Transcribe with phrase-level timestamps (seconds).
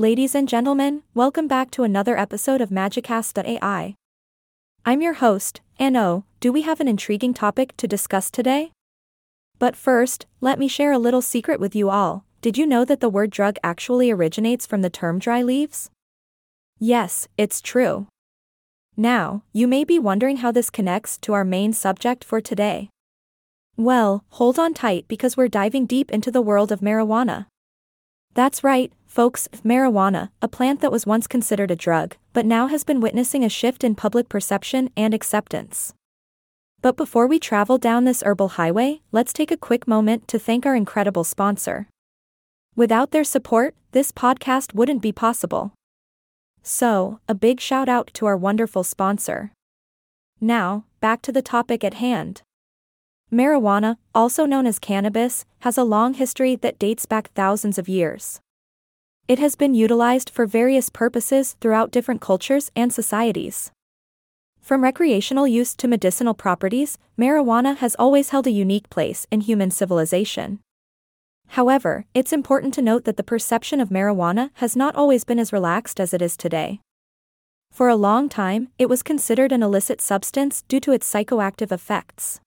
[0.00, 3.94] Ladies and gentlemen, welcome back to another episode of Magicast.ai.
[4.86, 8.72] I'm your host, and oh, do we have an intriguing topic to discuss today?
[9.58, 12.24] But first, let me share a little secret with you all.
[12.40, 15.90] Did you know that the word drug actually originates from the term dry leaves?
[16.78, 18.06] Yes, it's true.
[18.96, 22.88] Now, you may be wondering how this connects to our main subject for today.
[23.76, 27.48] Well, hold on tight because we're diving deep into the world of marijuana.
[28.32, 32.84] That's right, folks, marijuana, a plant that was once considered a drug, but now has
[32.84, 35.92] been witnessing a shift in public perception and acceptance.
[36.80, 40.64] But before we travel down this herbal highway, let's take a quick moment to thank
[40.64, 41.88] our incredible sponsor.
[42.76, 45.72] Without their support, this podcast wouldn't be possible.
[46.62, 49.50] So, a big shout out to our wonderful sponsor.
[50.40, 52.42] Now, back to the topic at hand.
[53.32, 58.40] Marijuana, also known as cannabis, has a long history that dates back thousands of years.
[59.30, 63.70] It has been utilized for various purposes throughout different cultures and societies.
[64.60, 69.70] From recreational use to medicinal properties, marijuana has always held a unique place in human
[69.70, 70.58] civilization.
[71.50, 75.52] However, it's important to note that the perception of marijuana has not always been as
[75.52, 76.80] relaxed as it is today.
[77.70, 82.40] For a long time, it was considered an illicit substance due to its psychoactive effects.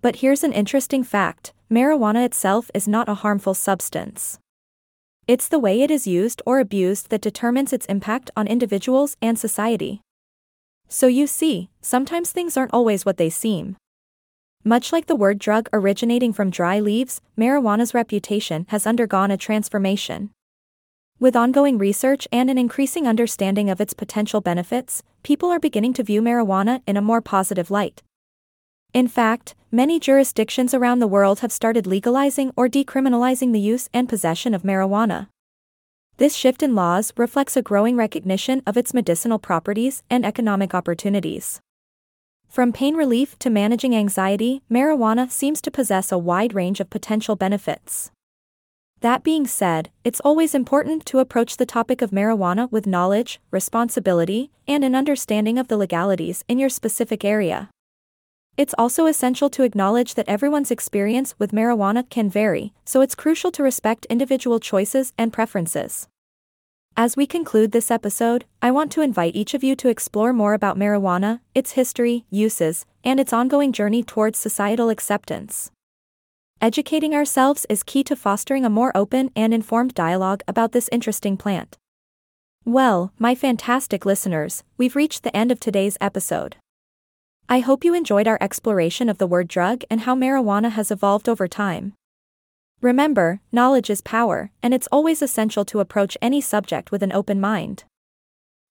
[0.00, 4.40] But here's an interesting fact marijuana itself is not a harmful substance.
[5.28, 9.38] It's the way it is used or abused that determines its impact on individuals and
[9.38, 10.00] society.
[10.88, 13.76] So you see, sometimes things aren't always what they seem.
[14.64, 20.30] Much like the word drug originating from dry leaves, marijuana's reputation has undergone a transformation.
[21.20, 26.02] With ongoing research and an increasing understanding of its potential benefits, people are beginning to
[26.02, 28.02] view marijuana in a more positive light.
[28.94, 34.06] In fact, many jurisdictions around the world have started legalizing or decriminalizing the use and
[34.06, 35.28] possession of marijuana.
[36.18, 41.58] This shift in laws reflects a growing recognition of its medicinal properties and economic opportunities.
[42.46, 47.34] From pain relief to managing anxiety, marijuana seems to possess a wide range of potential
[47.34, 48.10] benefits.
[49.00, 54.50] That being said, it's always important to approach the topic of marijuana with knowledge, responsibility,
[54.68, 57.70] and an understanding of the legalities in your specific area.
[58.56, 63.50] It's also essential to acknowledge that everyone's experience with marijuana can vary, so it's crucial
[63.52, 66.06] to respect individual choices and preferences.
[66.94, 70.52] As we conclude this episode, I want to invite each of you to explore more
[70.52, 75.70] about marijuana, its history, uses, and its ongoing journey towards societal acceptance.
[76.60, 81.38] Educating ourselves is key to fostering a more open and informed dialogue about this interesting
[81.38, 81.78] plant.
[82.66, 86.56] Well, my fantastic listeners, we've reached the end of today's episode.
[87.48, 91.28] I hope you enjoyed our exploration of the word drug and how marijuana has evolved
[91.28, 91.92] over time.
[92.80, 97.40] Remember, knowledge is power, and it's always essential to approach any subject with an open
[97.40, 97.84] mind.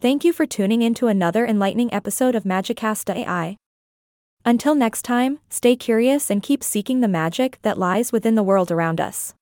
[0.00, 3.56] Thank you for tuning in to another enlightening episode of Magicast.ai.
[4.44, 8.70] Until next time, stay curious and keep seeking the magic that lies within the world
[8.70, 9.34] around us.